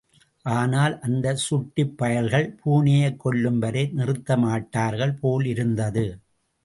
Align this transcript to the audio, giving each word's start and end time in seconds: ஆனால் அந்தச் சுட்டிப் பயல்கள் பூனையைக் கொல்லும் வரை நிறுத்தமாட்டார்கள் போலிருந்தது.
ஆனால் 0.45 0.99
அந்தச் 0.99 1.37
சுட்டிப் 1.37 1.97
பயல்கள் 1.97 2.57
பூனையைக் 2.61 3.19
கொல்லும் 3.19 3.59
வரை 3.59 3.91
நிறுத்தமாட்டார்கள் 3.95 5.17
போலிருந்தது. 5.19 6.05